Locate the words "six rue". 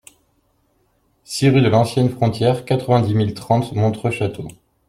1.23-1.61